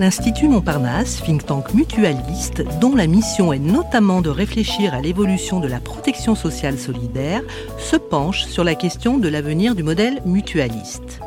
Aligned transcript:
L'Institut 0.00 0.48
Montparnasse, 0.48 1.20
think 1.22 1.44
tank 1.44 1.74
mutualiste, 1.74 2.64
dont 2.80 2.96
la 2.96 3.06
mission 3.06 3.52
est 3.52 3.58
notamment 3.58 4.22
de 4.22 4.30
réfléchir 4.30 4.94
à 4.94 5.02
l'évolution 5.02 5.60
de 5.60 5.68
la 5.68 5.78
protection 5.78 6.34
sociale 6.34 6.78
solidaire, 6.78 7.42
se 7.76 7.96
penche 7.96 8.46
sur 8.46 8.64
la 8.64 8.74
question 8.74 9.18
de 9.18 9.28
l'avenir 9.28 9.74
du 9.74 9.82
modèle 9.82 10.22
mutualiste. 10.24 11.20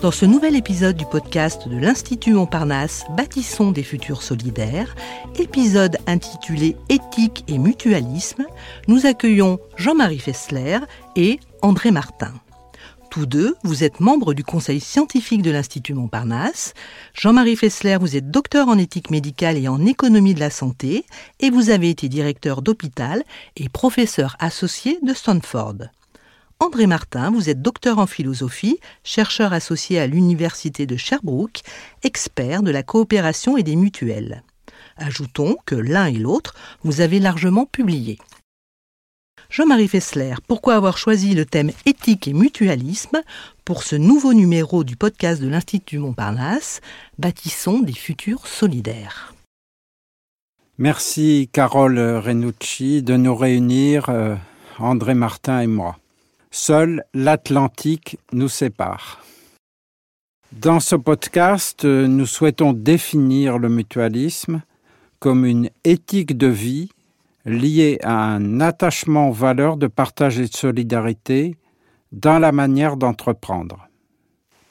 Dans 0.00 0.12
ce 0.12 0.26
nouvel 0.26 0.54
épisode 0.54 0.96
du 0.96 1.06
podcast 1.06 1.66
de 1.66 1.76
l'Institut 1.76 2.34
Montparnasse, 2.34 3.04
Bâtissons 3.16 3.72
des 3.72 3.82
futurs 3.82 4.22
solidaires, 4.22 4.94
épisode 5.36 5.96
intitulé 6.06 6.76
Éthique 6.88 7.42
et 7.48 7.58
mutualisme, 7.58 8.46
nous 8.86 9.06
accueillons 9.06 9.58
Jean-Marie 9.74 10.20
Fessler 10.20 10.78
et 11.16 11.40
André 11.62 11.90
Martin. 11.90 12.34
Tous 13.10 13.26
deux, 13.26 13.56
vous 13.64 13.82
êtes 13.82 13.98
membres 13.98 14.34
du 14.34 14.44
conseil 14.44 14.78
scientifique 14.78 15.42
de 15.42 15.50
l'Institut 15.50 15.94
Montparnasse. 15.94 16.74
Jean-Marie 17.12 17.56
Fessler, 17.56 17.96
vous 18.00 18.14
êtes 18.16 18.30
docteur 18.30 18.68
en 18.68 18.78
éthique 18.78 19.10
médicale 19.10 19.58
et 19.58 19.66
en 19.66 19.84
économie 19.84 20.32
de 20.32 20.38
la 20.38 20.48
santé, 20.48 21.04
et 21.40 21.50
vous 21.50 21.70
avez 21.70 21.90
été 21.90 22.08
directeur 22.08 22.62
d'hôpital 22.62 23.24
et 23.56 23.68
professeur 23.68 24.36
associé 24.38 25.00
de 25.02 25.12
Stanford. 25.12 25.88
André 26.60 26.86
Martin, 26.86 27.32
vous 27.32 27.50
êtes 27.50 27.60
docteur 27.60 27.98
en 27.98 28.06
philosophie, 28.06 28.78
chercheur 29.02 29.52
associé 29.52 29.98
à 29.98 30.06
l'Université 30.06 30.86
de 30.86 30.96
Sherbrooke, 30.96 31.62
expert 32.04 32.62
de 32.62 32.70
la 32.70 32.84
coopération 32.84 33.56
et 33.56 33.64
des 33.64 33.74
mutuelles. 33.74 34.44
Ajoutons 34.96 35.56
que 35.66 35.74
l'un 35.74 36.06
et 36.06 36.18
l'autre, 36.18 36.54
vous 36.84 37.00
avez 37.00 37.18
largement 37.18 37.66
publié. 37.66 38.18
Jean-Marie 39.50 39.88
Fessler, 39.88 40.34
pourquoi 40.46 40.76
avoir 40.76 40.96
choisi 40.96 41.34
le 41.34 41.44
thème 41.44 41.72
éthique 41.84 42.28
et 42.28 42.32
mutualisme 42.32 43.20
pour 43.64 43.82
ce 43.82 43.96
nouveau 43.96 44.32
numéro 44.32 44.84
du 44.84 44.94
podcast 44.94 45.42
de 45.42 45.48
l'Institut 45.48 45.98
Montparnasse, 45.98 46.80
Bâtissons 47.18 47.80
des 47.80 47.92
futurs 47.92 48.46
solidaires 48.46 49.34
Merci 50.78 51.50
Carole 51.52 51.98
Renucci 51.98 53.02
de 53.02 53.16
nous 53.16 53.34
réunir, 53.34 54.08
euh, 54.08 54.36
André 54.78 55.14
Martin 55.14 55.60
et 55.62 55.66
moi. 55.66 55.98
Seul 56.52 57.02
l'Atlantique 57.12 58.18
nous 58.32 58.48
sépare. 58.48 59.24
Dans 60.52 60.78
ce 60.78 60.94
podcast, 60.94 61.84
nous 61.84 62.26
souhaitons 62.26 62.72
définir 62.72 63.58
le 63.58 63.68
mutualisme 63.68 64.62
comme 65.18 65.44
une 65.44 65.70
éthique 65.82 66.38
de 66.38 66.46
vie 66.46 66.90
lié 67.44 67.98
à 68.02 68.14
un 68.14 68.60
attachement 68.60 69.28
aux 69.28 69.32
valeurs 69.32 69.76
de 69.76 69.86
partage 69.86 70.38
et 70.38 70.48
de 70.48 70.54
solidarité 70.54 71.56
dans 72.12 72.38
la 72.38 72.52
manière 72.52 72.96
d'entreprendre. 72.96 73.88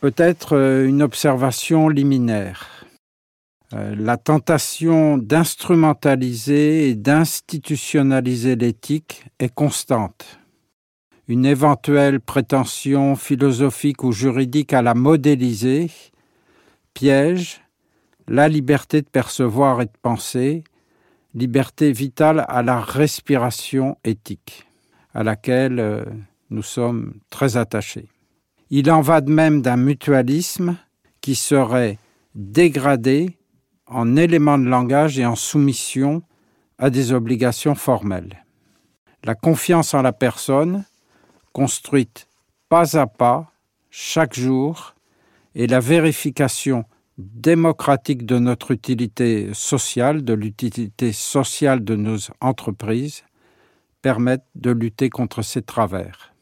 Peut-être 0.01 0.55
euh, 0.55 0.87
une 0.87 1.01
observation 1.01 1.89
liminaire. 1.89 2.67
Euh, 3.73 3.95
la 3.97 4.17
tentation 4.17 5.17
d'instrumentaliser 5.17 6.89
et 6.89 6.95
d'institutionnaliser 6.95 8.55
l'éthique 8.55 9.25
est 9.39 9.53
constante. 9.53 10.39
Une 11.27 11.45
éventuelle 11.45 12.19
prétention 12.19 13.15
philosophique 13.15 14.03
ou 14.03 14.11
juridique 14.11 14.73
à 14.73 14.81
la 14.81 14.95
modéliser 14.95 15.91
piège 16.93 17.61
la 18.27 18.47
liberté 18.47 19.01
de 19.01 19.07
percevoir 19.07 19.81
et 19.81 19.85
de 19.85 19.91
penser, 20.01 20.63
liberté 21.33 21.91
vitale 21.91 22.45
à 22.47 22.61
la 22.61 22.79
respiration 22.79 23.97
éthique, 24.03 24.67
à 25.13 25.23
laquelle 25.23 25.79
euh, 25.79 26.05
nous 26.49 26.63
sommes 26.63 27.13
très 27.29 27.57
attachés. 27.57 28.09
Il 28.69 28.91
en 28.91 29.01
va 29.01 29.21
de 29.21 29.31
même 29.31 29.61
d'un 29.61 29.77
mutualisme 29.77 30.77
qui 31.21 31.35
serait 31.35 31.97
dégradé 32.35 33.37
en 33.87 34.15
élément 34.15 34.57
de 34.57 34.65
langage 34.65 35.17
et 35.19 35.25
en 35.25 35.35
soumission 35.35 36.21
à 36.77 36.89
des 36.89 37.11
obligations 37.11 37.75
formelles. 37.75 38.45
La 39.23 39.35
confiance 39.35 39.93
en 39.93 40.01
la 40.01 40.13
personne, 40.13 40.85
construite 41.51 42.27
pas 42.69 42.97
à 42.97 43.07
pas, 43.07 43.51
chaque 43.89 44.35
jour, 44.35 44.95
et 45.55 45.67
la 45.67 45.79
vérification 45.79 46.85
démocratique 47.19 48.25
de 48.25 48.39
notre 48.39 48.71
utilité 48.71 49.49
sociale, 49.53 50.23
de 50.23 50.33
l'utilité 50.33 51.11
sociale 51.11 51.83
de 51.83 51.95
nos 51.95 52.17
entreprises, 52.39 53.23
permettent 54.01 54.47
de 54.55 54.71
lutter 54.71 55.09
contre 55.09 55.41
ces 55.41 55.61
travers. 55.61 56.33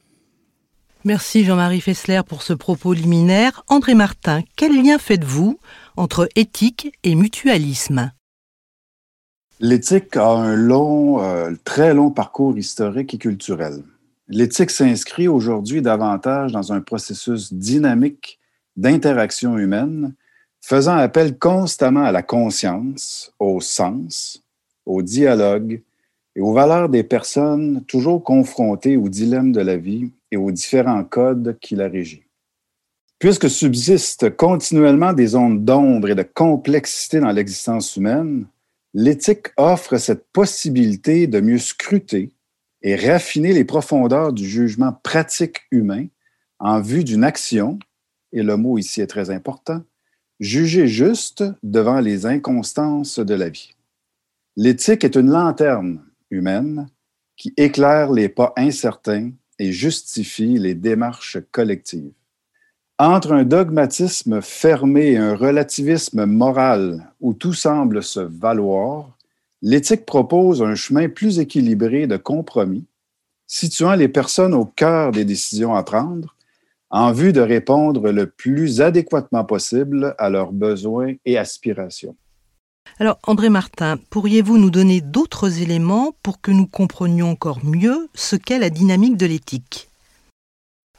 Merci 1.04 1.44
Jean-Marie 1.46 1.82
Fessler 1.82 2.22
pour 2.28 2.44
ce 2.44 2.54
propos 2.54 2.94
liminaire. 2.94 3.64
André 3.68 3.96
Martin, 3.96 4.44
quel 4.56 4.76
lien 4.84 5.00
faites-vous 5.00 5.60
entre 5.96 6.30
éthique 6.36 6.92
et 7.04 7.16
mutualisme? 7.16 8.12
L'éthique 9.60 10.16
a 10.16 10.30
un 10.30 10.56
long, 10.56 11.24
euh, 11.24 11.54
très 11.64 11.96
long 11.96 12.12
parcours 12.12 12.56
historique 12.56 13.16
et 13.16 13.18
culturel. 13.18 13.84
L'éthique 14.28 14.70
s'inscrit 14.70 15.28
aujourd'hui 15.28 15.82
davantage 15.82 16.52
dans 16.52 16.72
un 16.72 16.82
processus 16.82 17.52
dynamique 17.52 18.40
d'interaction 18.76 19.58
humaine 19.58 20.14
faisant 20.68 20.98
appel 20.98 21.40
constamment 21.40 22.04
à 22.04 22.12
la 22.12 22.24
conscience, 22.24 23.34
au 23.40 23.62
sens, 23.62 24.44
au 24.86 25.02
dialogue 25.02 25.82
et 26.36 26.42
aux 26.42 26.52
valeurs 26.52 26.90
des 26.90 27.04
personnes 27.04 27.86
toujours 27.86 28.22
confrontées 28.22 28.98
aux 28.98 29.08
dilemmes 29.08 29.54
de 29.54 29.62
la 29.62 29.78
vie 29.78 30.12
et 30.30 30.36
aux 30.36 30.52
différents 30.52 31.06
codes 31.06 31.58
qui 31.62 31.76
la 31.76 31.88
régissent. 31.88 32.20
Puisque 33.18 33.50
subsistent 33.50 34.36
continuellement 34.36 35.14
des 35.14 35.28
zones 35.28 35.64
d'ombre 35.64 36.10
et 36.10 36.16
de 36.16 36.24
complexité 36.24 37.22
dans 37.22 37.32
l'existence 37.32 37.96
humaine, 37.96 38.46
l'éthique 38.94 39.48
offre 39.56 39.96
cette 39.96 40.26
possibilité 40.34 41.28
de 41.28 41.40
mieux 41.40 41.60
scruter 41.60 42.34
et 42.82 42.98
raffiner 42.98 43.54
les 43.54 43.64
profondeurs 43.64 44.34
du 44.34 44.46
jugement 44.46 44.92
pratique 45.02 45.62
humain 45.72 46.08
en 46.60 46.82
vue 46.82 47.06
d'une 47.06 47.24
action, 47.24 47.80
et 48.34 48.44
le 48.44 48.58
mot 48.58 48.78
ici 48.78 49.00
est 49.00 49.08
très 49.08 49.30
important, 49.30 49.82
juger 50.40 50.88
juste 50.88 51.44
devant 51.64 52.00
les 52.00 52.26
inconstances 52.26 53.20
de 53.20 53.34
la 53.34 53.50
vie. 53.50 53.74
L'éthique 54.56 55.04
est 55.04 55.16
une 55.16 55.32
lanterne 55.32 56.02
humaine 56.30 56.88
qui 57.36 57.54
éclaire 57.58 58.12
les 58.12 58.30
pas 58.30 58.54
incertains 58.58 59.32
et 59.60 59.72
justifie 59.72 60.58
les 60.58 60.76
démarches 60.76 61.38
collectives. 61.52 62.14
Entre 63.00 63.32
un 63.32 63.44
dogmatisme 63.44 64.42
fermé 64.42 65.12
et 65.12 65.18
un 65.18 65.36
relativisme 65.36 66.26
moral 66.26 67.14
où 67.22 67.34
tout 67.34 67.54
semble 67.54 68.02
se 68.02 68.20
valoir, 68.20 69.16
l'éthique 69.62 70.06
propose 70.06 70.64
un 70.64 70.74
chemin 70.74 71.08
plus 71.08 71.38
équilibré 71.38 72.08
de 72.08 72.18
compromis, 72.18 72.86
situant 73.46 73.94
les 73.94 74.08
personnes 74.08 74.56
au 74.56 74.66
cœur 74.66 75.12
des 75.12 75.26
décisions 75.26 75.76
à 75.76 75.84
prendre 75.84 76.36
en 76.90 77.12
vue 77.12 77.34
de 77.34 77.42
répondre 77.42 78.12
le 78.12 78.28
plus 78.28 78.82
adéquatement 78.82 79.44
possible 79.44 80.16
à 80.18 80.30
leurs 80.30 80.52
besoins 80.52 81.14
et 81.26 81.38
aspirations. 81.38 82.16
Alors, 83.00 83.20
André 83.24 83.50
Martin, 83.50 83.98
pourriez-vous 84.10 84.58
nous 84.58 84.70
donner 84.70 85.02
d'autres 85.02 85.62
éléments 85.62 86.14
pour 86.24 86.42
que 86.42 86.52
nous 86.52 86.68
comprenions 86.68 87.32
encore 87.32 87.64
mieux 87.64 88.08
ce 88.14 88.36
qu'est 88.36 88.60
la 88.60 88.70
dynamique 88.70 89.18
de 89.18 89.26
l'éthique? 89.26 89.90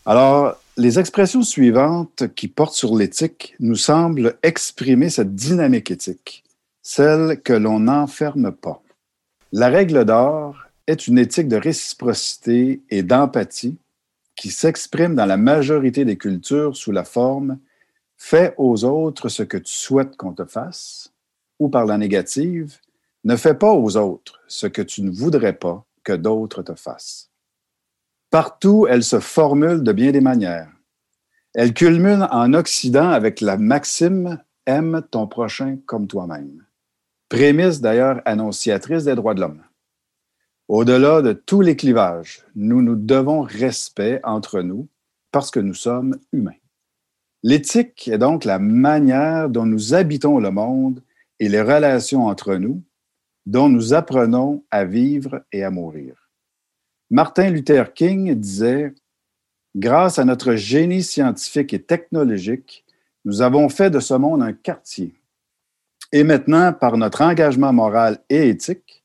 Alors, 0.05 0.57
les 0.77 0.99
expressions 0.99 1.43
suivantes 1.43 2.25
qui 2.37 2.49
portent 2.49 2.75
sur 2.75 2.95
l'éthique 2.95 3.57
nous 3.59 3.75
semblent 3.75 4.37
exprimer 4.43 5.11
cette 5.11 5.35
dynamique 5.35 5.91
éthique, 5.91 6.45
celle 6.83 7.41
que 7.43 7.53
l'on 7.53 7.81
n'enferme 7.81 8.53
pas. 8.53 8.81
La 9.51 9.69
règle 9.69 10.05
d'or 10.05 10.57
est 10.87 11.09
une 11.09 11.19
éthique 11.19 11.49
de 11.49 11.57
réciprocité 11.57 12.81
et 12.91 13.03
d'empathie 13.03 13.77
qui 14.39 14.51
s'exprime 14.51 15.17
dans 15.17 15.27
la 15.27 15.37
majorité 15.37 16.05
des 16.05 16.17
cultures 16.17 16.77
sous 16.77 16.93
la 16.93 17.05
forme 17.05 17.59
Fais 18.17 18.55
aux 18.57 18.85
autres 18.85 19.29
ce 19.29 19.45
que 19.45 19.57
tu 19.57 19.73
souhaites 19.73 20.17
qu'on 20.17 20.33
te 20.33 20.45
fasse, 20.45 21.13
ou 21.61 21.69
par 21.69 21.87
la 21.87 21.99
négative, 21.99 22.79
ne 23.23 23.37
fais 23.37 23.55
pas 23.55 23.73
aux 23.73 23.97
autres 23.97 24.41
ce 24.49 24.67
que 24.67 24.83
tu 24.83 25.03
ne 25.03 25.11
voudrais 25.11 25.53
pas 25.53 25.85
que 26.03 26.13
d'autres 26.13 26.63
te 26.63 26.75
fassent. 26.75 27.31
Partout, 28.31 28.87
elle 28.89 29.05
se 29.05 29.21
formule 29.21 29.83
de 29.83 29.93
bien 29.93 30.11
des 30.11 30.21
manières. 30.21 30.71
Elle 31.55 31.75
culmine 31.75 32.27
en 32.31 32.55
Occident 32.55 33.11
avec 33.11 33.41
la 33.41 33.57
maxime 33.57 34.43
Aime 34.67 35.03
ton 35.11 35.27
prochain 35.27 35.79
comme 35.87 36.07
toi-même. 36.07 36.67
Prémisse 37.29 37.81
d'ailleurs 37.81 38.21
annonciatrice 38.25 39.05
des 39.05 39.15
droits 39.15 39.35
de 39.35 39.41
l'homme. 39.41 39.63
Au-delà 40.69 41.23
de 41.23 41.33
tous 41.33 41.63
les 41.63 41.77
clivages, 41.77 42.45
nous 42.55 42.83
nous 42.83 42.95
devons 42.95 43.41
respect 43.41 44.21
entre 44.23 44.61
nous 44.61 44.87
parce 45.33 45.51
que 45.51 45.61
nous 45.61 45.73
sommes 45.73 46.19
humains. 46.31 46.61
L'éthique 47.43 48.07
est 48.09 48.19
donc 48.19 48.45
la 48.45 48.59
manière 48.59 49.49
dont 49.49 49.65
nous 49.65 49.95
habitons 49.95 50.39
le 50.39 50.51
monde 50.51 51.03
et 51.41 51.49
les 51.49 51.63
relations 51.63 52.27
entre 52.27 52.57
nous, 52.57 52.83
dont 53.47 53.71
nous 53.71 53.95
apprenons 53.95 54.63
à 54.71 54.85
vivre 54.85 55.43
et 55.53 55.65
à 55.65 55.71
mourir. 55.71 56.29
Martin 57.11 57.49
Luther 57.49 57.95
King 57.95 58.35
disait, 58.35 58.95
Grâce 59.75 60.19
à 60.19 60.27
notre 60.27 60.55
génie 60.55 61.03
scientifique 61.03 61.73
et 61.73 61.83
technologique, 61.83 62.85
nous 63.25 63.41
avons 63.41 63.71
fait 63.71 63.91
de 63.91 64.01
ce 64.01 64.13
monde 64.13 64.43
un 64.43 64.53
quartier. 64.53 65.15
Et 66.13 66.25
maintenant, 66.25 66.75
par 66.75 66.99
notre 66.99 67.23
engagement 67.23 67.73
moral 67.73 68.19
et 68.29 68.49
éthique, 68.49 68.98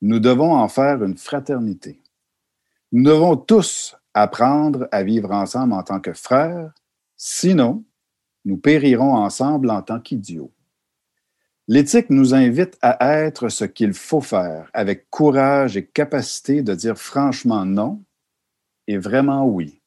nous 0.00 0.18
devons 0.18 0.54
en 0.54 0.68
faire 0.68 1.02
une 1.02 1.16
fraternité. 1.16 2.00
Nous 2.92 3.04
devons 3.04 3.36
tous 3.36 3.96
apprendre 4.14 4.88
à 4.90 5.02
vivre 5.02 5.30
ensemble 5.30 5.74
en 5.74 5.82
tant 5.82 6.00
que 6.00 6.12
frères, 6.12 6.72
sinon, 7.16 7.84
nous 8.44 8.56
périrons 8.56 9.14
ensemble 9.14 9.70
en 9.70 9.82
tant 9.82 10.00
qu'idiots. 10.00 10.52
L'éthique 11.68 12.10
nous 12.10 12.34
invite 12.34 12.76
à 12.82 13.14
être 13.18 13.48
ce 13.48 13.64
qu'il 13.64 13.92
faut 13.92 14.20
faire 14.20 14.68
avec 14.72 15.08
courage 15.10 15.76
et 15.76 15.86
capacité 15.86 16.62
de 16.62 16.74
dire 16.74 16.98
franchement 16.98 17.64
non 17.64 18.02
et 18.88 18.98
vraiment 18.98 19.46
oui. 19.46 19.80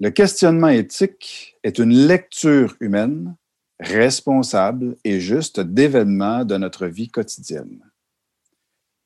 Le 0.00 0.10
questionnement 0.10 0.68
éthique 0.68 1.56
est 1.62 1.78
une 1.78 1.92
lecture 1.92 2.76
humaine, 2.80 3.36
responsable 3.80 4.96
et 5.04 5.20
juste 5.20 5.60
d'événements 5.60 6.44
de 6.44 6.56
notre 6.56 6.86
vie 6.86 7.10
quotidienne. 7.10 7.87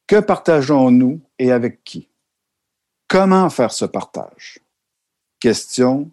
Que 0.07 0.21
partageons-nous 0.21 1.21
et 1.39 1.53
avec 1.53 1.85
qui? 1.85 2.09
Comment 3.09 3.51
faire 3.51 3.73
ce 3.73 3.85
partage? 3.85 4.59
Question 5.41 6.11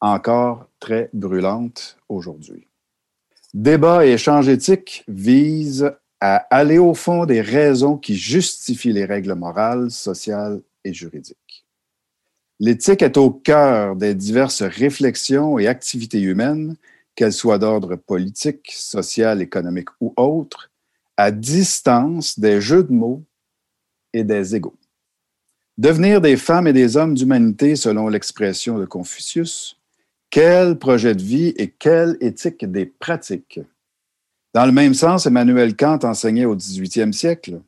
encore 0.00 0.68
très 0.78 1.10
brûlante 1.12 1.96
aujourd'hui. 2.08 2.68
Débat 3.54 4.06
et 4.06 4.10
échange 4.10 4.48
éthique 4.48 5.04
visent 5.08 5.92
à 6.20 6.36
aller 6.50 6.78
au 6.78 6.94
fond 6.94 7.24
des 7.24 7.40
raisons 7.40 7.96
qui 7.96 8.16
justifient 8.16 8.92
les 8.92 9.04
règles 9.04 9.34
morales, 9.34 9.90
sociales 9.90 10.60
et 10.84 10.92
juridiques. 10.92 11.66
L'éthique 12.60 13.02
est 13.02 13.16
au 13.16 13.30
cœur 13.30 13.96
des 13.96 14.14
diverses 14.14 14.62
réflexions 14.62 15.58
et 15.58 15.68
activités 15.68 16.20
humaines, 16.20 16.76
qu'elles 17.14 17.32
soient 17.32 17.58
d'ordre 17.58 17.96
politique, 17.96 18.70
social, 18.72 19.40
économique 19.40 19.88
ou 20.00 20.12
autre, 20.16 20.70
à 21.18 21.32
distance 21.32 22.38
des 22.38 22.60
jeux 22.60 22.84
de 22.84 22.92
mots 22.92 23.24
et 24.12 24.22
des 24.22 24.54
égaux. 24.54 24.78
Devenir 25.76 26.20
des 26.20 26.36
femmes 26.36 26.68
et 26.68 26.72
des 26.72 26.96
hommes 26.96 27.14
d'humanité, 27.14 27.74
selon 27.74 28.08
l'expression 28.08 28.78
de 28.78 28.86
Confucius, 28.86 29.76
quel 30.30 30.78
projet 30.78 31.16
de 31.16 31.22
vie 31.22 31.54
et 31.56 31.70
quelle 31.70 32.16
éthique 32.20 32.64
des 32.70 32.86
pratiques? 32.86 33.60
Dans 34.54 34.64
le 34.64 34.70
même 34.70 34.94
sens, 34.94 35.26
Emmanuel 35.26 35.76
Kant 35.76 35.98
enseignait 36.04 36.44
au 36.44 36.54
18e 36.54 37.12
siècle 37.12 37.60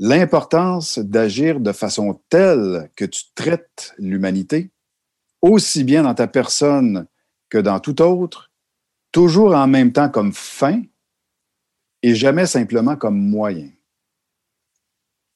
l'importance 0.00 0.98
d'agir 0.98 1.60
de 1.60 1.72
façon 1.72 2.20
telle 2.28 2.90
que 2.96 3.04
tu 3.04 3.22
traites 3.36 3.94
l'humanité, 3.98 4.70
aussi 5.40 5.84
bien 5.84 6.02
dans 6.02 6.14
ta 6.14 6.26
personne 6.26 7.06
que 7.48 7.58
dans 7.58 7.78
tout 7.78 8.02
autre, 8.02 8.50
toujours 9.12 9.54
en 9.54 9.68
même 9.68 9.92
temps 9.92 10.08
comme 10.08 10.32
fin 10.32 10.82
et 12.02 12.14
jamais 12.14 12.46
simplement 12.46 12.96
comme 12.96 13.18
moyen. 13.18 13.68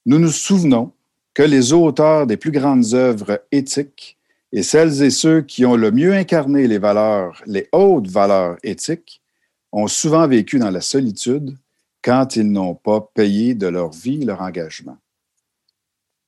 Nous 0.07 0.19
nous 0.19 0.31
souvenons 0.31 0.93
que 1.35 1.43
les 1.43 1.73
auteurs 1.73 2.27
des 2.27 2.37
plus 2.37 2.51
grandes 2.51 2.95
œuvres 2.95 3.43
éthiques 3.53 4.19
et 4.53 4.63
celles 4.63 5.03
et 5.03 5.11
ceux 5.11 5.43
qui 5.43 5.65
ont 5.65 5.77
le 5.77 5.91
mieux 5.91 6.13
incarné 6.13 6.67
les 6.67 6.79
valeurs, 6.79 7.43
les 7.47 7.69
hautes 7.73 8.09
valeurs 8.09 8.57
éthiques, 8.63 9.23
ont 9.73 9.87
souvent 9.87 10.29
vécu 10.29 10.59
dans 10.59 10.71
la 10.71 10.83
solitude 10.83 11.57
quand 12.03 12.37
ils 12.37 12.51
n'ont 12.51 12.75
pas 12.75 13.01
payé 13.01 13.55
de 13.55 13.67
leur 13.67 13.91
vie 13.91 14.25
leur 14.25 14.43
engagement. 14.43 14.99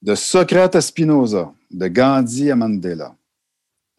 De 0.01 0.15
Socrate 0.15 0.77
à 0.77 0.81
Spinoza, 0.81 1.53
de 1.71 1.89
Gandhi 1.89 2.51
à 2.51 2.57
Mandela, 2.57 3.15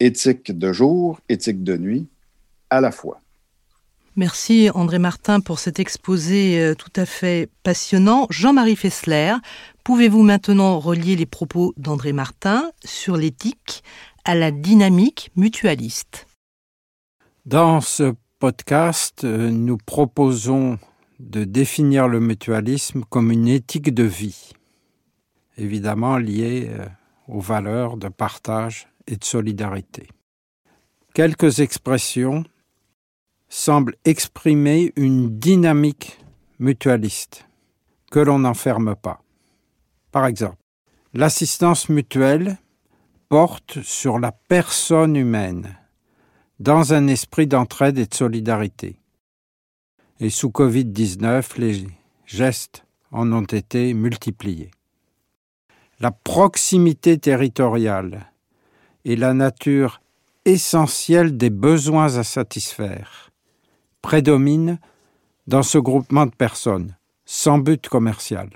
éthique 0.00 0.56
de 0.56 0.72
jour, 0.72 1.20
éthique 1.28 1.62
de 1.62 1.76
nuit, 1.76 2.08
à 2.70 2.80
la 2.80 2.90
fois. 2.90 3.20
Merci 4.18 4.70
André 4.72 4.98
Martin 4.98 5.40
pour 5.40 5.58
cet 5.58 5.78
exposé 5.78 6.58
euh, 6.58 6.74
tout 6.74 6.92
à 6.96 7.04
fait 7.04 7.50
passionnant. 7.62 8.26
Jean-Marie 8.30 8.74
Fessler, 8.74 9.34
pouvez-vous 9.84 10.22
maintenant 10.22 10.78
relier 10.78 11.16
les 11.16 11.26
propos 11.26 11.74
d'André 11.76 12.14
Martin 12.14 12.70
sur 12.82 13.18
l'éthique 13.18 13.84
à 14.24 14.34
la 14.34 14.52
dynamique 14.52 15.30
mutualiste? 15.36 16.26
Dans 17.44 17.82
ce 17.82 18.14
podcast, 18.38 19.24
euh, 19.24 19.50
nous 19.50 19.76
proposons 19.76 20.78
de 21.20 21.44
définir 21.44 22.08
le 22.08 22.18
mutualisme 22.18 23.04
comme 23.10 23.30
une 23.30 23.48
éthique 23.48 23.92
de 23.92 24.04
vie, 24.04 24.52
évidemment 25.58 26.16
liée 26.16 26.70
euh, 26.70 26.86
aux 27.28 27.40
valeurs 27.40 27.98
de 27.98 28.08
partage 28.08 28.88
et 29.06 29.16
de 29.16 29.24
solidarité. 29.24 30.08
Quelques 31.12 31.60
expressions 31.60 32.44
semblent 33.56 33.96
exprimer 34.04 34.92
une 34.96 35.38
dynamique 35.38 36.18
mutualiste 36.58 37.48
que 38.10 38.20
l'on 38.20 38.40
n'enferme 38.40 38.94
pas. 38.94 39.22
Par 40.12 40.26
exemple, 40.26 40.58
l'assistance 41.14 41.88
mutuelle 41.88 42.58
porte 43.30 43.80
sur 43.82 44.18
la 44.18 44.30
personne 44.30 45.16
humaine, 45.16 45.74
dans 46.60 46.92
un 46.92 47.06
esprit 47.06 47.46
d'entraide 47.46 47.96
et 47.96 48.04
de 48.04 48.14
solidarité. 48.14 49.00
Et 50.20 50.28
sous 50.28 50.50
Covid-19, 50.50 51.58
les 51.58 51.86
gestes 52.26 52.84
en 53.10 53.32
ont 53.32 53.40
été 53.40 53.94
multipliés. 53.94 54.70
La 55.98 56.10
proximité 56.10 57.16
territoriale 57.16 58.30
et 59.06 59.16
la 59.16 59.32
nature 59.32 60.02
essentielle 60.44 61.38
des 61.38 61.50
besoins 61.50 62.18
à 62.18 62.22
satisfaire 62.22 63.26
prédominent 64.06 64.78
dans 65.48 65.64
ce 65.64 65.78
groupement 65.78 66.26
de 66.26 66.30
personnes, 66.30 66.94
sans 67.24 67.58
but 67.58 67.88
commercial. 67.88 68.48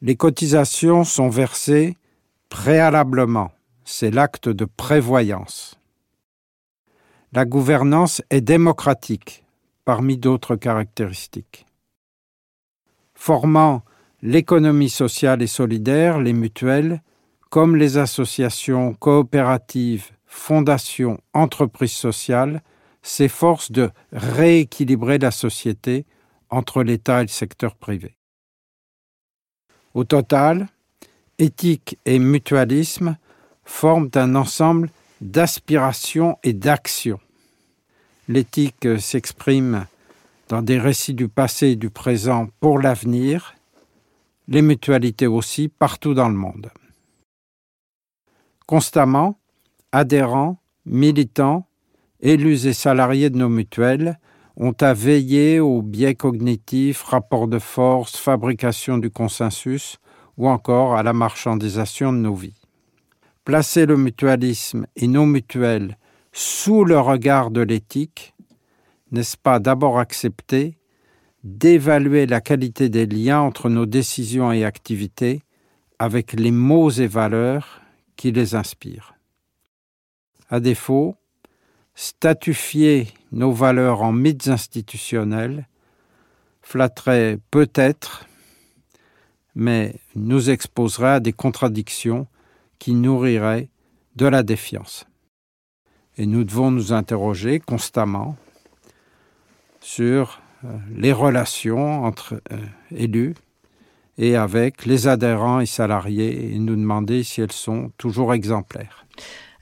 Les 0.00 0.14
cotisations 0.14 1.02
sont 1.02 1.28
versées 1.28 1.96
préalablement, 2.48 3.50
c'est 3.84 4.12
l'acte 4.12 4.48
de 4.48 4.66
prévoyance. 4.66 5.80
La 7.32 7.44
gouvernance 7.44 8.22
est 8.30 8.40
démocratique, 8.40 9.44
parmi 9.84 10.16
d'autres 10.16 10.54
caractéristiques. 10.54 11.66
Formant 13.14 13.82
l'économie 14.22 14.90
sociale 14.90 15.42
et 15.42 15.48
solidaire, 15.48 16.20
les 16.20 16.34
mutuelles, 16.34 17.02
comme 17.50 17.74
les 17.74 17.98
associations 17.98 18.94
coopératives, 18.94 20.12
fondations, 20.24 21.18
entreprises 21.34 21.90
sociales, 21.90 22.62
s'efforcent 23.06 23.70
de 23.70 23.90
rééquilibrer 24.12 25.18
la 25.18 25.30
société 25.30 26.04
entre 26.50 26.82
l'État 26.82 27.20
et 27.20 27.24
le 27.24 27.28
secteur 27.28 27.76
privé. 27.76 28.16
Au 29.94 30.04
total, 30.04 30.68
éthique 31.38 31.98
et 32.04 32.18
mutualisme 32.18 33.16
forment 33.64 34.10
un 34.14 34.34
ensemble 34.34 34.90
d'aspirations 35.20 36.36
et 36.42 36.52
d'actions. 36.52 37.20
L'éthique 38.28 38.88
s'exprime 38.98 39.86
dans 40.48 40.62
des 40.62 40.78
récits 40.78 41.14
du 41.14 41.28
passé 41.28 41.68
et 41.68 41.76
du 41.76 41.90
présent 41.90 42.48
pour 42.60 42.80
l'avenir, 42.80 43.54
les 44.48 44.62
mutualités 44.62 45.28
aussi 45.28 45.68
partout 45.68 46.14
dans 46.14 46.28
le 46.28 46.34
monde. 46.34 46.70
Constamment, 48.66 49.38
adhérents, 49.92 50.58
militants, 50.84 51.66
élus 52.20 52.66
et 52.66 52.72
salariés 52.72 53.30
de 53.30 53.38
nos 53.38 53.48
mutuelles 53.48 54.18
ont 54.56 54.74
à 54.80 54.94
veiller 54.94 55.60
aux 55.60 55.82
biais 55.82 56.14
cognitifs, 56.14 57.02
rapports 57.02 57.48
de 57.48 57.58
force, 57.58 58.16
fabrication 58.16 58.98
du 58.98 59.10
consensus, 59.10 59.98
ou 60.36 60.48
encore 60.48 60.96
à 60.96 61.02
la 61.02 61.12
marchandisation 61.12 62.12
de 62.12 62.18
nos 62.18 62.34
vies. 62.34 62.60
Placer 63.44 63.86
le 63.86 63.96
mutualisme 63.96 64.86
et 64.96 65.08
nos 65.08 65.26
mutuelles 65.26 65.96
sous 66.32 66.84
le 66.84 66.98
regard 66.98 67.50
de 67.50 67.60
l'éthique, 67.60 68.34
n'est-ce 69.10 69.36
pas 69.36 69.58
d'abord 69.58 69.98
accepter 69.98 70.78
d'évaluer 71.44 72.26
la 72.26 72.40
qualité 72.40 72.88
des 72.88 73.06
liens 73.06 73.40
entre 73.40 73.68
nos 73.68 73.86
décisions 73.86 74.52
et 74.52 74.64
activités 74.64 75.42
avec 75.98 76.32
les 76.32 76.50
mots 76.50 76.90
et 76.90 77.06
valeurs 77.06 77.80
qui 78.16 78.32
les 78.32 78.54
inspirent? 78.54 79.14
À 80.50 80.60
défaut, 80.60 81.16
statufier 81.96 83.08
nos 83.32 83.50
valeurs 83.50 84.02
en 84.02 84.12
mythes 84.12 84.46
institutionnels 84.46 85.66
flatterait 86.62 87.38
peut-être 87.50 88.26
mais 89.56 89.94
nous 90.14 90.50
exposerait 90.50 91.14
à 91.14 91.20
des 91.20 91.32
contradictions 91.32 92.28
qui 92.78 92.92
nourriraient 92.92 93.68
de 94.14 94.26
la 94.26 94.42
défiance. 94.42 95.06
Et 96.18 96.26
nous 96.26 96.44
devons 96.44 96.70
nous 96.70 96.92
interroger 96.92 97.58
constamment 97.58 98.36
sur 99.80 100.40
euh, 100.64 100.76
les 100.94 101.12
relations 101.12 102.04
entre 102.04 102.40
euh, 102.52 102.58
élus 102.94 103.34
et 104.18 104.36
avec 104.36 104.84
les 104.84 105.08
adhérents 105.08 105.60
et 105.60 105.66
salariés 105.66 106.54
et 106.54 106.58
nous 106.58 106.76
demander 106.76 107.22
si 107.22 107.40
elles 107.40 107.52
sont 107.52 107.90
toujours 107.96 108.34
exemplaires. 108.34 109.06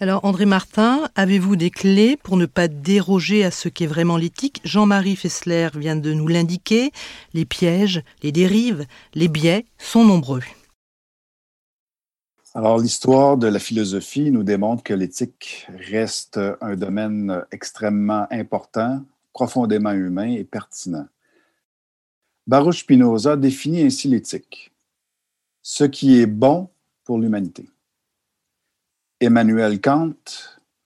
Alors 0.01 0.25
André 0.25 0.45
Martin, 0.45 1.09
avez-vous 1.15 1.55
des 1.55 1.71
clés 1.71 2.17
pour 2.17 2.37
ne 2.37 2.47
pas 2.47 2.67
déroger 2.67 3.45
à 3.45 3.53
ce 3.53 3.69
qu'est 3.69 3.87
vraiment 3.87 4.17
l'éthique? 4.17 4.61
Jean-Marie 4.65 5.15
Fessler 5.15 5.69
vient 5.77 5.95
de 5.95 6.13
nous 6.13 6.27
l'indiquer. 6.27 6.91
Les 7.33 7.45
pièges, 7.45 8.03
les 8.23 8.33
dérives, 8.33 8.87
les 9.15 9.29
biais 9.29 9.67
sont 9.79 10.05
nombreux. 10.05 10.43
Alors 12.55 12.79
l'histoire 12.79 13.37
de 13.37 13.47
la 13.47 13.61
philosophie 13.61 14.33
nous 14.33 14.43
démontre 14.43 14.83
que 14.83 14.95
l'éthique 14.95 15.69
reste 15.79 16.41
un 16.61 16.75
domaine 16.75 17.45
extrêmement 17.53 18.27
important, 18.33 19.01
profondément 19.33 19.93
humain 19.93 20.29
et 20.29 20.45
pertinent. 20.45 21.07
Baruch 22.49 22.81
Spinoza 22.81 23.37
définit 23.37 23.83
ainsi 23.83 24.09
l'éthique. 24.09 24.73
Ce 25.63 25.85
qui 25.85 26.21
est 26.21 26.27
bon 26.27 26.69
pour 27.05 27.19
l'humanité. 27.19 27.69
Emmanuel 29.25 29.81
Kant 29.81 30.15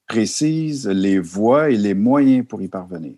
précise 0.07 0.87
les 0.87 1.18
voies 1.18 1.71
et 1.71 1.76
les 1.76 1.95
moyens 1.95 2.47
pour 2.47 2.62
y 2.62 2.68
parvenir. 2.68 3.16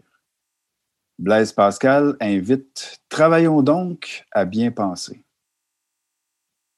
Blaise 1.19 1.53
Pascal 1.53 2.17
invite 2.21 3.03
Travaillons 3.11 3.61
donc 3.61 4.25
à 4.33 4.47
bien 4.47 4.71
penser. 4.71 5.23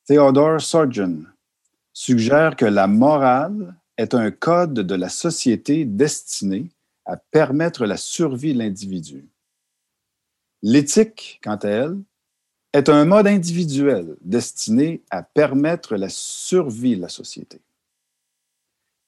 Theodore 0.06 0.60
Sargent 0.60 1.22
suggère 1.92 2.56
que 2.56 2.64
la 2.64 2.88
morale 2.88 3.76
est 3.96 4.12
un 4.12 4.32
code 4.32 4.74
de 4.74 4.94
la 4.96 5.08
société 5.08 5.84
destiné 5.84 6.68
à 7.04 7.16
permettre 7.16 7.86
la 7.86 7.96
survie 7.96 8.54
de 8.54 8.58
l'individu. 8.58 9.28
L'éthique, 10.62 11.40
quant 11.44 11.56
à 11.56 11.68
elle, 11.68 11.98
est 12.72 12.88
un 12.88 13.04
mode 13.04 13.28
individuel 13.28 14.16
destiné 14.20 15.00
à 15.10 15.22
permettre 15.22 15.94
la 15.94 16.08
survie 16.08 16.96
de 16.96 17.02
la 17.02 17.08
société. 17.08 17.60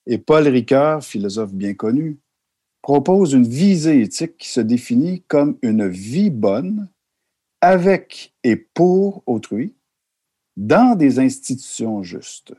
Et 0.06 0.18
Paul 0.18 0.46
Ricoeur, 0.48 1.02
philosophe 1.02 1.54
bien 1.54 1.74
connu, 1.74 2.18
propose 2.82 3.32
une 3.32 3.46
visée 3.46 4.02
éthique 4.02 4.36
qui 4.36 4.48
se 4.48 4.60
définit 4.60 5.22
comme 5.22 5.58
une 5.62 5.88
vie 5.88 6.30
bonne 6.30 6.88
avec 7.62 8.34
et 8.44 8.56
pour 8.56 9.22
autrui 9.24 9.74
dans 10.56 10.94
des 10.94 11.18
institutions 11.18 12.02
justes. 12.02 12.54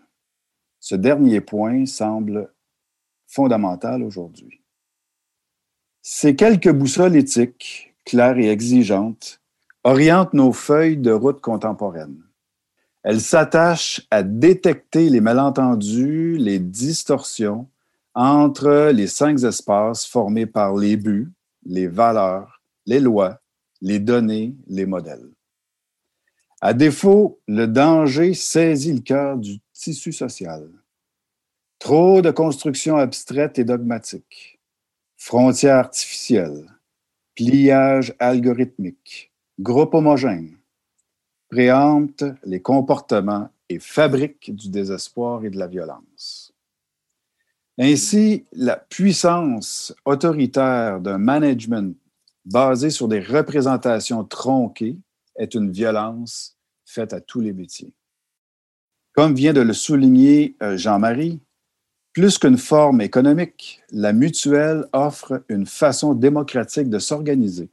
Ce 0.80 0.96
dernier 0.96 1.42
point 1.42 1.86
semble 1.86 2.52
fondamental 3.28 4.02
aujourd'hui. 4.02 4.64
Ces 6.02 6.36
quelques 6.36 6.72
boussoles 6.72 7.16
éthiques, 7.16 7.96
claires 8.04 8.40
et 8.40 8.50
exigeantes, 8.50 9.42
orientent 9.84 10.34
nos 10.34 10.52
feuilles 10.52 10.98
de 10.98 11.12
route 11.12 11.42
contemporaines. 11.42 12.25
Elle 13.08 13.22
s'attache 13.22 14.02
à 14.10 14.24
détecter 14.24 15.12
les 15.12 15.22
malentendus, 15.22 16.38
les 16.40 16.58
distorsions 16.58 17.70
entre 18.16 18.90
les 18.92 19.06
cinq 19.06 19.44
espaces 19.44 20.08
formés 20.08 20.48
par 20.48 20.76
les 20.76 20.98
buts, 20.98 21.32
les 21.68 21.86
valeurs, 21.86 22.64
les 22.88 23.00
lois, 23.00 23.40
les 23.80 24.00
données, 24.00 24.56
les 24.66 24.88
modèles. 24.88 25.30
À 26.62 26.74
défaut, 26.74 27.40
le 27.48 27.68
danger 27.68 28.34
saisit 28.34 28.94
le 28.94 29.02
cœur 29.02 29.38
du 29.38 29.60
tissu 29.72 30.12
social. 30.12 30.68
Trop 31.78 32.24
de 32.24 32.32
constructions 32.32 32.98
abstraites 32.98 33.60
et 33.60 33.66
dogmatiques, 33.66 34.60
frontières 35.16 35.76
artificielles, 35.76 36.72
pliage 37.36 38.16
algorithmique, 38.18 39.32
groupes 39.60 39.94
homogènes, 39.94 40.58
préempte 41.56 42.26
les 42.44 42.62
comportements 42.62 43.50
et 43.70 43.80
fabrique 43.80 44.54
du 44.54 44.68
désespoir 44.68 45.46
et 45.46 45.50
de 45.50 45.58
la 45.58 45.68
violence. 45.68 46.54
Ainsi, 47.80 48.44
la 48.52 48.76
puissance 48.76 49.96
autoritaire 50.04 51.00
d'un 51.00 51.18
management 51.18 51.96
basé 52.44 52.90
sur 52.90 53.08
des 53.08 53.22
représentations 53.22 54.26
tronquées 54.26 54.98
est 55.38 55.56
une 55.56 55.72
violence 55.72 56.58
faite 56.84 57.14
à 57.14 57.22
tous 57.22 57.40
les 57.40 57.54
métiers. 57.54 57.94
Comme 59.14 59.34
vient 59.34 59.54
de 59.54 59.62
le 59.62 59.72
souligner 59.72 60.58
euh, 60.62 60.76
Jean-Marie, 60.76 61.40
plus 62.12 62.38
qu'une 62.38 62.58
forme 62.58 63.00
économique, 63.00 63.82
la 63.92 64.12
mutuelle 64.12 64.90
offre 64.92 65.42
une 65.48 65.66
façon 65.66 66.16
démocratique 66.16 66.90
de 66.90 67.00
s'organiser 67.00 67.70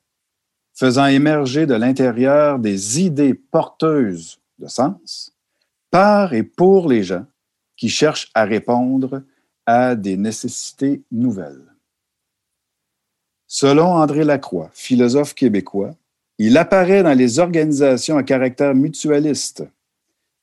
faisant 0.75 1.07
émerger 1.07 1.67
de 1.67 1.75
l'intérieur 1.75 2.59
des 2.59 3.01
idées 3.01 3.35
porteuses 3.35 4.41
de 4.59 4.69
sens 4.69 5.35
par 5.91 6.33
et 6.33 6.43
pour 6.43 6.89
les 6.89 7.03
gens 7.03 7.27
qui 7.77 7.89
cherchent 7.89 8.31
à 8.35 8.45
répondre 8.45 9.23
à 9.67 9.95
des 9.95 10.17
nécessités 10.17 11.03
nouvelles. 11.11 11.75
Selon 13.47 13.87
André 13.87 14.25
Lacroix, 14.25 14.71
philosophe 14.73 15.35
québécois, 15.35 15.95
il 16.39 16.57
apparaît 16.57 17.03
dans 17.03 17.17
les 17.17 17.39
organisations 17.39 18.17
à 18.17 18.23
caractère 18.23 18.75
mutualiste 18.75 19.65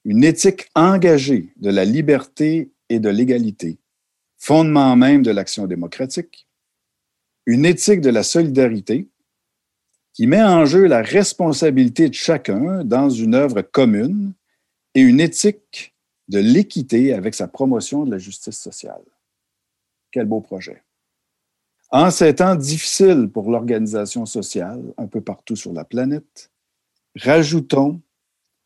une 0.06 0.24
éthique 0.24 0.70
engagée 0.76 1.52
de 1.58 1.70
la 1.70 1.86
liberté 1.86 2.72
et 2.88 3.00
de 3.00 3.10
l'égalité, 3.10 3.78
fondement 4.38 4.96
même 4.96 5.24
de 5.24 5.32
l'action 5.32 5.68
démocratique, 5.68 6.48
une 7.46 7.66
éthique 7.66 8.02
de 8.02 8.10
la 8.10 8.24
solidarité, 8.24 9.08
qui 10.20 10.28
met 10.28 10.44
en 10.44 10.66
jeu 10.66 10.86
la 10.86 11.02
responsabilité 11.02 12.10
de 12.10 12.14
chacun 12.14 12.84
dans 12.84 13.10
une 13.10 13.34
œuvre 13.34 13.62
commune 13.62 14.34
et 14.94 15.00
une 15.00 15.22
éthique 15.22 15.96
de 16.28 16.40
l'équité 16.40 17.14
avec 17.14 17.34
sa 17.34 17.48
promotion 17.48 18.04
de 18.04 18.12
la 18.12 18.18
justice 18.18 18.60
sociale. 18.60 19.02
Quel 20.12 20.26
beau 20.26 20.42
projet. 20.42 20.84
En 21.90 22.12
ces 22.12 22.36
temps 22.36 22.58
difficiles 22.58 23.30
pour 23.34 23.50
l'organisation 23.50 24.26
sociale 24.26 24.84
un 24.98 25.08
peu 25.08 25.22
partout 25.22 25.56
sur 25.56 25.72
la 25.72 25.86
planète, 25.86 26.52
rajoutons 27.16 28.02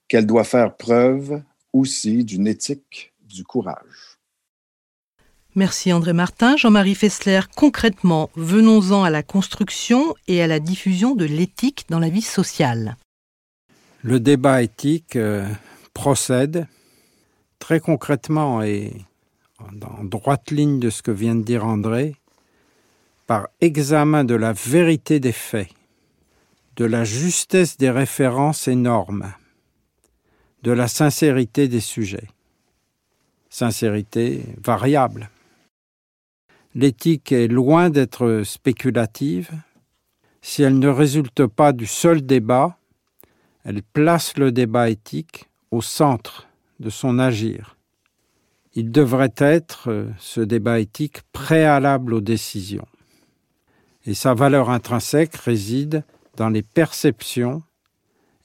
qu'elle 0.07 0.25
doit 0.25 0.45
faire 0.45 0.75
preuve 0.75 1.43
aussi 1.71 2.23
d'une 2.23 2.47
éthique 2.47 3.13
du 3.21 3.43
courage. 3.43 4.12
Merci 5.55 5.93
André 5.93 6.13
Martin. 6.13 6.57
Jean-Marie 6.57 6.95
Fessler, 6.95 7.41
concrètement, 7.55 8.31
venons-en 8.35 9.03
à 9.03 9.11
la 9.11 9.21
construction 9.21 10.15
et 10.27 10.41
à 10.41 10.47
la 10.47 10.59
diffusion 10.59 11.13
de 11.13 11.25
l'éthique 11.25 11.85
dans 11.89 11.99
la 11.99 12.09
vie 12.09 12.23
sociale. 12.23 12.97
Le 14.01 14.19
débat 14.19 14.63
éthique 14.63 15.15
euh, 15.15 15.47
procède 15.93 16.67
très 17.59 17.79
concrètement 17.79 18.63
et 18.63 18.93
en 19.59 20.03
droite 20.03 20.49
ligne 20.49 20.79
de 20.79 20.89
ce 20.89 21.03
que 21.03 21.11
vient 21.11 21.35
de 21.35 21.43
dire 21.43 21.65
André, 21.65 22.15
par 23.27 23.47
examen 23.61 24.23
de 24.23 24.35
la 24.35 24.53
vérité 24.53 25.19
des 25.19 25.31
faits, 25.31 25.69
de 26.77 26.85
la 26.85 27.03
justesse 27.03 27.77
des 27.77 27.91
références 27.91 28.67
et 28.67 28.75
normes, 28.75 29.31
de 30.63 30.71
la 30.71 30.87
sincérité 30.87 31.67
des 31.67 31.79
sujets. 31.79 32.27
Sincérité 33.49 34.43
variable. 34.63 35.29
L'éthique 36.75 37.31
est 37.31 37.47
loin 37.47 37.91
d'être 37.91 38.41
spéculative. 38.43 39.51
Si 40.41 40.63
elle 40.63 40.79
ne 40.79 40.87
résulte 40.87 41.45
pas 41.45 41.71
du 41.71 41.85
seul 41.85 42.25
débat, 42.25 42.77
elle 43.63 43.83
place 43.83 44.35
le 44.37 44.51
débat 44.51 44.89
éthique 44.89 45.45
au 45.69 45.83
centre 45.83 46.47
de 46.79 46.89
son 46.89 47.19
agir. 47.19 47.77
Il 48.73 48.91
devrait 48.91 49.35
être, 49.37 50.07
ce 50.17 50.41
débat 50.41 50.79
éthique, 50.79 51.21
préalable 51.31 52.15
aux 52.15 52.21
décisions. 52.21 52.87
Et 54.07 54.15
sa 54.15 54.33
valeur 54.33 54.71
intrinsèque 54.71 55.35
réside 55.35 56.03
dans 56.37 56.49
les 56.49 56.63
perceptions 56.63 57.61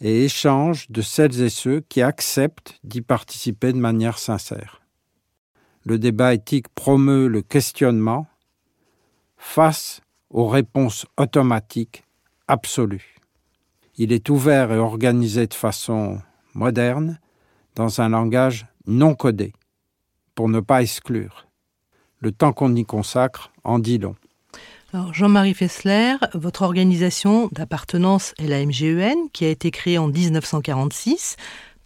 et 0.03 0.25
échanges 0.25 0.91
de 0.91 1.01
celles 1.01 1.41
et 1.41 1.49
ceux 1.49 1.81
qui 1.89 2.03
acceptent 2.03 2.79
d'y 2.85 3.01
participer 3.01 3.73
de 3.73 3.79
manière 3.79 4.19
sincère 4.19 4.83
le 5.85 5.99
débat 5.99 6.35
éthique 6.35 6.69
promeut 6.75 7.29
le 7.29 7.43
questionnement 7.43 8.27
face 9.37 10.01
aux 10.31 10.47
réponses 10.47 11.07
automatiques 11.17 12.05
absolues. 12.49 13.17
Il 13.97 14.13
est 14.13 14.29
ouvert 14.29 14.73
et 14.73 14.79
organisé 14.79 15.47
de 15.47 15.55
façon 15.55 16.21
moderne 16.55 17.19
dans 17.75 18.01
un 18.01 18.09
langage 18.11 18.67
non 18.87 19.15
codé, 19.15 19.53
pour 20.35 20.49
ne 20.49 20.61
pas 20.61 20.83
exclure. 20.83 21.47
Le 22.19 22.33
temps 22.33 22.53
qu'on 22.53 22.75
y 22.75 22.85
consacre 22.85 23.53
en 23.65 23.79
dit 23.79 23.99
long. 23.99 24.17
Jean-Marie 25.13 25.53
Fessler, 25.53 26.15
votre 26.33 26.63
organisation 26.63 27.51
d'appartenance 27.53 28.33
est 28.39 28.47
la 28.47 28.65
MGEN, 28.65 29.29
qui 29.35 29.45
a 29.45 29.51
été 29.51 29.71
créée 29.71 29.99
en 29.99 30.09
1946 30.09 31.37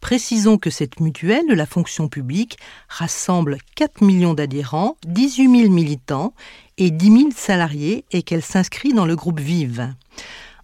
Précisons 0.02 0.58
que 0.58 0.68
cette 0.68 0.98
mutuelle 0.98 1.46
de 1.48 1.54
la 1.54 1.64
fonction 1.64 2.08
publique 2.08 2.58
rassemble 2.88 3.58
4 3.76 4.02
millions 4.02 4.34
d'adhérents, 4.34 4.96
18 5.06 5.60
000 5.62 5.72
militants 5.72 6.34
et 6.76 6.90
10 6.90 7.06
000 7.06 7.30
salariés 7.34 8.04
et 8.10 8.22
qu'elle 8.22 8.42
s'inscrit 8.42 8.92
dans 8.92 9.06
le 9.06 9.14
groupe 9.14 9.38
Vive. 9.38 9.94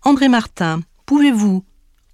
André 0.02 0.28
Martin, 0.28 0.80
pouvez-vous, 1.06 1.64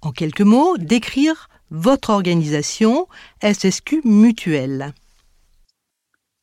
en 0.03 0.11
quelques 0.11 0.41
mots, 0.41 0.77
décrire 0.77 1.49
votre 1.71 2.11
organisation 2.11 3.07
SSQ 3.43 4.01
Mutuelle? 4.05 4.93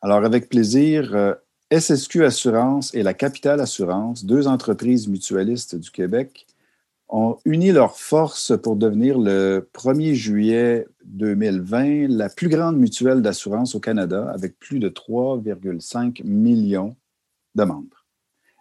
Alors, 0.01 0.25
avec 0.25 0.49
plaisir, 0.49 1.15
euh, 1.15 1.35
SSQ 1.71 2.25
Assurance 2.25 2.93
et 2.93 3.05
la 3.05 3.15
Capitale 3.15 3.61
Assurance, 3.61 4.25
deux 4.25 4.49
entreprises 4.49 5.07
mutualistes 5.07 5.77
du 5.77 5.93
Québec, 5.93 6.45
ont 7.13 7.37
uni 7.45 7.73
leurs 7.73 7.99
forces 7.99 8.53
pour 8.61 8.75
devenir 8.75 9.19
le 9.19 9.69
1er 9.75 10.15
juillet 10.15 10.87
2020 11.05 12.09
la 12.09 12.29
plus 12.29 12.49
grande 12.49 12.79
mutuelle 12.79 13.21
d'assurance 13.21 13.75
au 13.75 13.81
Canada 13.81 14.31
avec 14.35 14.59
plus 14.59 14.79
de 14.79 14.89
3,5 14.89 16.25
millions 16.25 16.97
de 17.55 17.65
membres. 17.65 18.07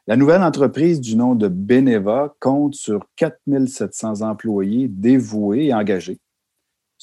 La 0.05 0.17
nouvelle 0.17 0.43
entreprise 0.43 0.99
du 0.99 1.15
nom 1.15 1.33
de 1.33 1.47
Beneva 1.47 2.35
compte 2.39 2.75
sur 2.75 3.07
4700 3.15 4.21
employés 4.21 4.89
dévoués 4.89 5.67
et 5.67 5.73
engagés 5.73 6.19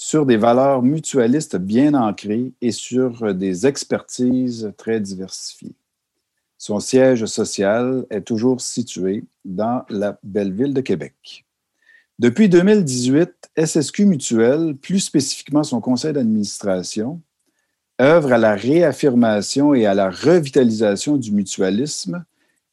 sur 0.00 0.26
des 0.26 0.37
valeurs 0.37 0.83
mutualistes 0.83 1.57
bien 1.57 1.95
ancrées 1.95 2.52
et 2.61 2.71
sur 2.71 3.35
des 3.35 3.67
expertises 3.67 4.73
très 4.76 5.00
diversifiées. 5.00 5.75
Son 6.59 6.81
siège 6.81 7.25
social 7.27 8.05
est 8.11 8.23
toujours 8.23 8.61
situé 8.61 9.25
dans 9.45 9.85
la 9.88 10.19
belle 10.25 10.53
ville 10.53 10.75
de 10.75 10.81
Québec. 10.81 11.47
Depuis 12.19 12.49
2018, 12.49 13.50
SSQ 13.57 14.07
Mutuel, 14.07 14.75
plus 14.77 14.99
spécifiquement 14.99 15.62
son 15.62 15.81
conseil 15.81 16.12
d'administration, 16.12 17.23
œuvre 18.00 18.33
à 18.33 18.38
la 18.38 18.57
réaffirmation 18.57 19.73
et 19.73 19.87
à 19.87 19.95
la 19.95 20.11
revitalisation 20.11 21.17
du 21.17 21.31
mutualisme 21.31 22.25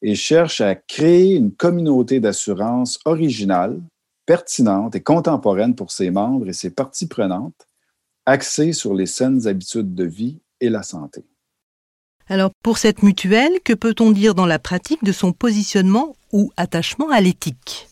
et 0.02 0.16
cherche 0.16 0.60
à 0.60 0.74
créer 0.74 1.36
une 1.36 1.52
communauté 1.52 2.18
d'assurance 2.18 2.98
originale, 3.04 3.80
pertinente 4.26 4.96
et 4.96 5.00
contemporaine 5.00 5.76
pour 5.76 5.92
ses 5.92 6.10
membres 6.10 6.48
et 6.48 6.52
ses 6.52 6.70
parties 6.70 7.06
prenantes, 7.06 7.68
axée 8.26 8.72
sur 8.72 8.94
les 8.94 9.06
saines 9.06 9.46
habitudes 9.46 9.94
de 9.94 10.04
vie 10.04 10.40
et 10.60 10.70
la 10.70 10.82
santé. 10.82 11.24
Alors 12.28 12.50
pour 12.64 12.78
cette 12.78 13.04
mutuelle, 13.04 13.60
que 13.64 13.72
peut-on 13.72 14.10
dire 14.10 14.34
dans 14.34 14.46
la 14.46 14.58
pratique 14.58 15.04
de 15.04 15.12
son 15.12 15.32
positionnement 15.32 16.16
ou 16.32 16.50
attachement 16.56 17.08
à 17.10 17.20
l'éthique? 17.20 17.88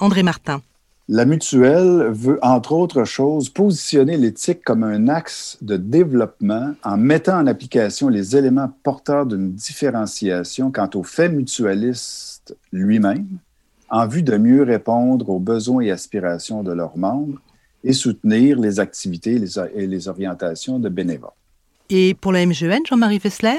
André 0.00 0.22
Martin. 0.22 0.60
La 1.08 1.24
mutuelle 1.24 2.10
veut, 2.12 2.38
entre 2.42 2.72
autres 2.72 3.04
choses, 3.04 3.48
positionner 3.48 4.18
l'éthique 4.18 4.62
comme 4.64 4.84
un 4.84 5.08
axe 5.08 5.56
de 5.62 5.78
développement 5.78 6.74
en 6.84 6.98
mettant 6.98 7.38
en 7.38 7.46
application 7.46 8.10
les 8.10 8.36
éléments 8.36 8.70
porteurs 8.82 9.24
d'une 9.24 9.52
différenciation 9.52 10.70
quant 10.70 10.90
au 10.94 11.02
fait 11.02 11.30
mutualiste 11.30 12.54
lui-même, 12.72 13.38
en 13.88 14.06
vue 14.06 14.22
de 14.22 14.36
mieux 14.36 14.62
répondre 14.62 15.30
aux 15.30 15.40
besoins 15.40 15.80
et 15.80 15.90
aspirations 15.90 16.62
de 16.62 16.72
leurs 16.72 16.98
membres 16.98 17.40
et 17.82 17.94
soutenir 17.94 18.60
les 18.60 18.78
activités 18.78 19.40
et 19.74 19.86
les 19.86 20.08
orientations 20.08 20.78
de 20.78 20.90
bénévoles. 20.90 21.30
Et 21.92 22.14
pour 22.14 22.30
la 22.30 22.46
MGN, 22.46 22.86
Jean-Marie 22.88 23.18
Fessler 23.18 23.58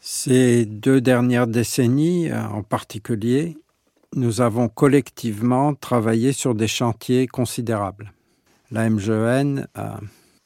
Ces 0.00 0.66
deux 0.66 1.00
dernières 1.00 1.46
décennies 1.46 2.30
euh, 2.30 2.46
en 2.48 2.62
particulier, 2.62 3.56
nous 4.14 4.42
avons 4.42 4.68
collectivement 4.68 5.74
travaillé 5.74 6.34
sur 6.34 6.54
des 6.54 6.68
chantiers 6.68 7.26
considérables. 7.26 8.12
La 8.70 8.90
MGN, 8.90 9.66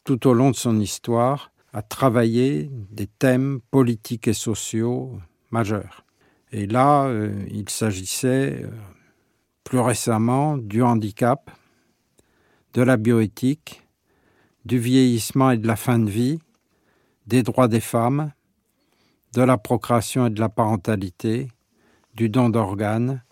tout 0.05 0.29
au 0.29 0.33
long 0.33 0.53
de 0.53 0.57
son 0.57 0.79
histoire, 0.79 1.51
a 1.73 1.83
travaillé 1.83 2.71
des 2.93 3.09
thèmes 3.09 3.59
politiques 3.73 4.29
et 4.29 4.33
sociaux 4.33 5.19
majeurs. 5.51 6.05
Et 6.53 6.69
là, 6.69 7.07
euh, 7.07 7.35
il 7.51 7.69
s'agissait 7.69 8.63
euh, 8.63 8.71
plus 9.65 9.81
récemment 9.81 10.57
du 10.57 10.83
handicap, 10.83 11.51
de 12.75 12.83
la 12.83 12.97
bioéthique, 12.97 13.83
du 14.65 14.79
vieillissement 14.79 15.51
et 15.51 15.59
de 15.59 15.67
la 15.67 15.77
fin 15.77 15.99
de 15.99 16.09
vie, 16.09 16.39
des 17.27 17.43
droits 17.43 17.69
des 17.69 17.81
femmes, 17.81 18.33
de 19.35 19.43
la 19.43 19.59
procréation 19.59 20.27
et 20.27 20.31
de 20.31 20.41
la 20.41 20.49
parentalité, 20.49 21.49
du 22.15 22.29
don 22.29 22.49
d'organes, 22.49 23.23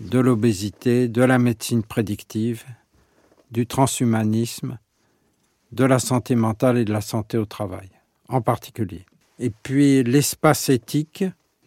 de 0.00 0.18
l'obésité, 0.18 1.08
de 1.08 1.22
la 1.22 1.38
médecine 1.38 1.82
prédictive, 1.82 2.64
du 3.50 3.66
transhumanisme, 3.66 4.78
de 5.70 5.84
la 5.84 5.98
santé 5.98 6.34
mentale 6.34 6.78
et 6.78 6.84
de 6.84 6.92
la 6.92 7.00
santé 7.00 7.38
au 7.38 7.46
travail 7.46 7.88
en 8.28 8.40
particulier. 8.40 9.04
Et 9.38 9.50
puis 9.50 10.02
l'espace 10.02 10.68
éthique 10.68 11.24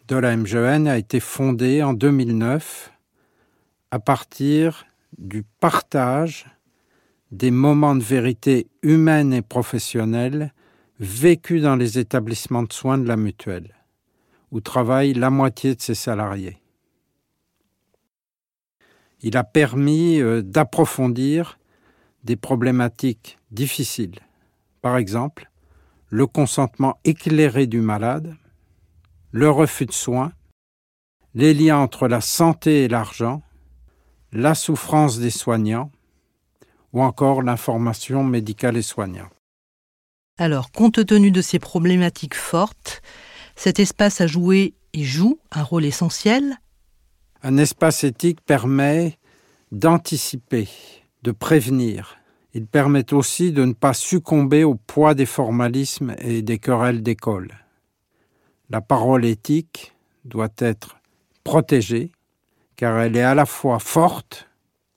de 0.08 0.16
la 0.16 0.36
MGN 0.36 0.86
a 0.86 0.98
été 0.98 1.20
fondé 1.20 1.82
en 1.82 1.92
2009 1.94 2.92
à 3.90 3.98
partir 3.98 4.86
du 5.18 5.42
partage 5.60 6.46
des 7.32 7.50
moments 7.50 7.96
de 7.96 8.02
vérité 8.02 8.68
humaine 8.82 9.32
et 9.32 9.42
professionnelle 9.42 10.52
vécus 10.98 11.62
dans 11.62 11.76
les 11.76 11.98
établissements 11.98 12.62
de 12.62 12.72
soins 12.72 12.98
de 12.98 13.06
la 13.06 13.16
mutuelle, 13.16 13.74
où 14.50 14.60
travaille 14.60 15.14
la 15.14 15.30
moitié 15.30 15.74
de 15.74 15.80
ses 15.80 15.94
salariés 15.94 16.60
il 19.26 19.36
a 19.36 19.44
permis 19.44 20.20
euh, 20.20 20.42
d'approfondir 20.42 21.58
des 22.24 22.36
problématiques 22.36 23.38
difficiles. 23.50 24.20
Par 24.82 24.96
exemple, 24.96 25.50
le 26.08 26.26
consentement 26.26 26.98
éclairé 27.04 27.66
du 27.66 27.80
malade, 27.80 28.36
le 29.32 29.50
refus 29.50 29.86
de 29.86 29.92
soins, 29.92 30.32
les 31.34 31.54
liens 31.54 31.78
entre 31.78 32.08
la 32.08 32.20
santé 32.20 32.84
et 32.84 32.88
l'argent, 32.88 33.42
la 34.32 34.54
souffrance 34.54 35.18
des 35.18 35.30
soignants 35.30 35.90
ou 36.92 37.02
encore 37.02 37.42
l'information 37.42 38.24
médicale 38.24 38.76
et 38.76 38.82
soignante. 38.82 39.35
Alors, 40.38 40.70
compte 40.70 41.04
tenu 41.06 41.30
de 41.30 41.40
ces 41.40 41.58
problématiques 41.58 42.34
fortes, 42.34 43.02
cet 43.54 43.80
espace 43.80 44.20
a 44.20 44.26
joué 44.26 44.74
et 44.92 45.04
joue 45.04 45.38
un 45.50 45.62
rôle 45.62 45.84
essentiel 45.84 46.58
un 47.46 47.58
espace 47.58 48.02
éthique 48.02 48.40
permet 48.40 49.18
d'anticiper, 49.70 50.68
de 51.22 51.30
prévenir. 51.30 52.16
Il 52.54 52.66
permet 52.66 53.12
aussi 53.12 53.52
de 53.52 53.64
ne 53.64 53.72
pas 53.72 53.94
succomber 53.94 54.64
au 54.64 54.74
poids 54.74 55.14
des 55.14 55.26
formalismes 55.26 56.16
et 56.18 56.42
des 56.42 56.58
querelles 56.58 57.04
d'école. 57.04 57.52
La 58.68 58.80
parole 58.80 59.24
éthique 59.24 59.94
doit 60.24 60.52
être 60.58 60.96
protégée 61.44 62.10
car 62.74 62.98
elle 62.98 63.16
est 63.16 63.22
à 63.22 63.36
la 63.36 63.46
fois 63.46 63.78
forte 63.78 64.48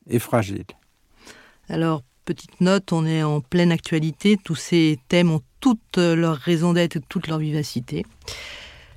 et 0.08 0.18
fragile. 0.18 0.66
Alors, 1.68 2.02
petite 2.30 2.62
note, 2.62 2.94
on 2.94 3.08
est 3.08 3.24
en 3.24 3.42
pleine 3.42 3.72
actualité, 3.72 4.38
tous 4.38 4.54
ces 4.54 5.00
thèmes 5.08 5.32
ont 5.32 5.42
toutes 5.62 5.98
leurs 5.98 6.36
raisons 6.36 6.74
d'être 6.74 7.00
toute 7.10 7.28
leur 7.28 7.40
vivacité. 7.40 8.06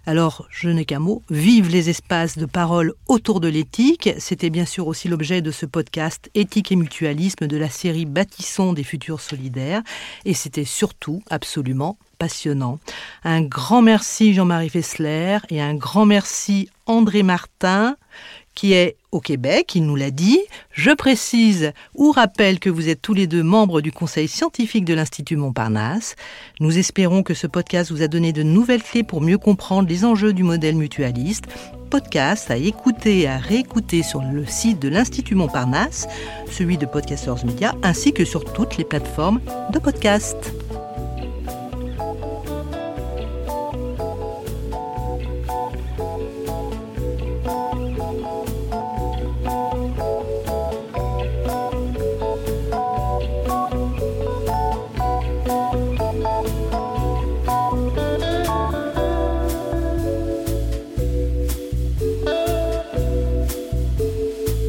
Alors, 0.05 0.47
je 0.51 0.69
n'ai 0.69 0.85
qu'un 0.85 0.99
mot, 0.99 1.23
vive 1.31 1.71
les 1.71 1.89
espaces 1.89 2.37
de 2.37 2.45
parole 2.45 2.93
autour 3.09 3.41
de 3.41 3.49
l'éthique. 3.49 4.11
C'était 4.19 4.51
bien 4.51 4.67
sûr 4.67 4.87
aussi 4.87 5.09
l'objet 5.09 5.41
de 5.41 5.51
ce 5.51 5.65
podcast 5.65 6.29
Éthique 6.35 6.73
et 6.73 6.77
mutualisme 6.77 7.47
de 7.47 7.57
la 7.57 7.71
série 7.71 8.05
Bâtissons 8.05 8.75
des 8.75 8.85
futurs 8.85 9.23
solidaires. 9.23 9.83
Et 10.27 10.35
c'était 10.35 10.67
surtout 10.67 11.23
absolument 11.31 11.97
passionnant. 12.19 12.81
Un 13.25 13.41
grand 13.41 13.81
merci 13.81 14.35
Jean-Marie 14.35 14.69
Fessler 14.69 15.39
et 15.49 15.63
un 15.63 15.75
grand 15.75 16.05
merci 16.05 16.69
André 16.85 17.23
Martin 17.23 17.97
qui 18.55 18.75
est 18.75 18.97
au 19.11 19.21
Québec, 19.21 19.75
il 19.75 19.85
nous 19.85 19.97
l'a 19.97 20.11
dit. 20.11 20.41
Je 20.73 20.91
précise 20.91 21.73
ou 21.95 22.13
rappelle 22.13 22.59
que 22.59 22.71
vous 22.71 22.89
êtes 22.89 23.03
tous 23.03 23.15
les 23.15 23.27
deux 23.27 23.43
membres 23.43 23.81
du 23.81 23.93
conseil 23.93 24.27
scientifique 24.27 24.85
de 24.85 24.95
l'Institut 24.95 25.37
Montparnasse. 25.37 26.17
Nous 26.61 26.79
espérons 26.79 27.23
que 27.23 27.35
ce 27.35 27.47
podcast 27.47 27.91
vous 27.91 28.03
a 28.03 28.09
donné 28.09 28.33
de 28.33 28.43
nouvelles 28.43 28.83
clés 28.83 29.03
pour 29.03 29.21
mieux 29.21 29.39
comprendre 29.39 29.89
les 29.89 30.05
enjeux 30.05 30.33
du 30.33 30.43
modèle 30.43 30.77
mutualiste. 30.77 31.45
Podcast 31.91 32.51
à 32.51 32.57
écouter 32.57 33.21
et 33.21 33.29
à 33.29 33.37
réécouter 33.37 34.03
sur 34.03 34.23
le 34.23 34.47
site 34.47 34.81
de 34.81 34.89
l'Institut 34.89 35.35
Montparnasse, 35.35 36.07
celui 36.51 36.79
de 36.79 36.87
Podcasters 36.87 37.45
Media, 37.45 37.75
ainsi 37.83 38.15
que 38.15 38.25
sur 38.25 38.51
toutes 38.53 38.79
les 38.79 38.85
plateformes 38.85 39.41
de 39.73 39.79
podcast. 39.79 40.62